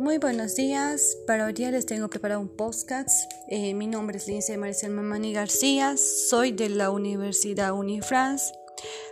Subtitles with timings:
[0.00, 1.18] Muy buenos días.
[1.26, 3.30] Para hoy día les tengo preparado un podcast.
[3.48, 5.98] Eh, mi nombre es Lince Maricel Mamani García.
[5.98, 8.54] Soy de la Universidad Unifrance.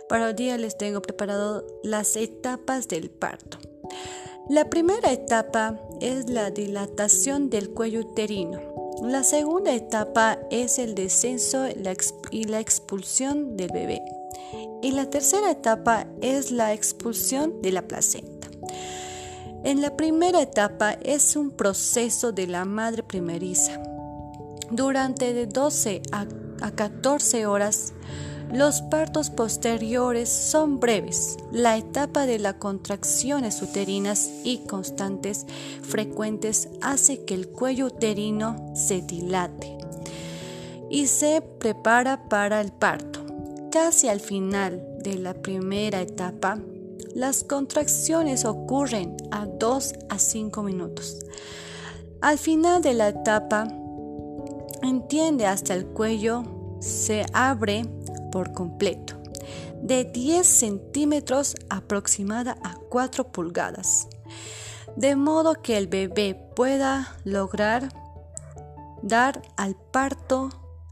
[0.09, 3.59] Para hoy día les tengo preparado las etapas del parto.
[4.49, 8.59] La primera etapa es la dilatación del cuello uterino.
[9.03, 11.67] La segunda etapa es el descenso
[12.31, 14.01] y la expulsión del bebé.
[14.81, 18.39] Y la tercera etapa es la expulsión de la placenta.
[19.63, 23.81] En la primera etapa es un proceso de la madre primeriza.
[24.71, 26.25] Durante de 12 a,
[26.71, 27.93] 14 horas,
[28.53, 31.35] los partos posteriores son breves.
[31.51, 35.45] La etapa de las contracciones uterinas y constantes
[35.81, 39.77] frecuentes hace que el cuello uterino se dilate
[40.89, 43.19] y se prepara para el parto.
[43.71, 46.59] Casi al final de la primera etapa,
[47.19, 51.19] las contracciones ocurren a 2 a 5 minutos.
[52.21, 53.67] Al final de la etapa,
[54.81, 56.43] entiende hasta el cuello,
[56.79, 57.85] se abre
[58.31, 59.15] por completo,
[59.81, 64.07] de 10 centímetros aproximada a 4 pulgadas,
[64.95, 67.89] de modo que el bebé pueda lograr
[69.03, 70.47] dar al parto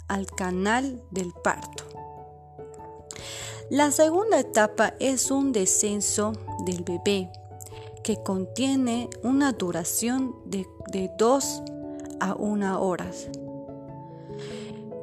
[0.10, 1.86] al canal del parto.
[3.70, 6.32] La segunda etapa es un descenso
[6.66, 7.30] del bebé
[8.02, 11.64] que contiene una duración de, de 2
[12.22, 13.12] a 1 hora.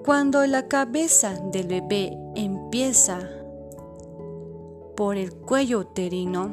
[0.07, 3.29] Cuando la cabeza del bebé empieza
[4.97, 6.51] por el cuello uterino,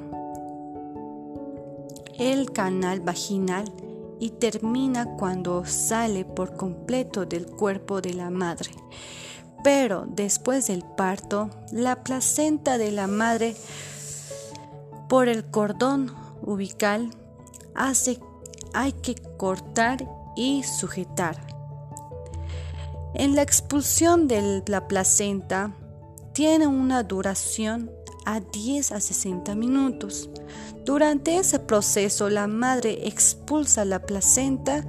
[2.20, 3.72] el canal vaginal
[4.20, 8.72] y termina cuando sale por completo del cuerpo de la madre.
[9.64, 13.56] Pero después del parto, la placenta de la madre
[15.08, 17.12] por el cordón ubical
[17.76, 18.20] hace
[18.74, 21.38] hay que cortar y sujetar.
[23.14, 25.74] En la expulsión de la placenta
[26.34, 27.92] tiene una duración
[28.26, 30.30] a 10 a 60 minutos.
[30.86, 34.86] Durante ese proceso la madre expulsa la placenta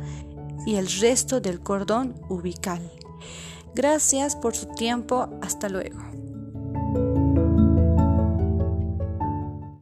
[0.65, 2.81] y el resto del cordón ubical.
[3.75, 5.28] Gracias por su tiempo.
[5.41, 5.99] Hasta luego.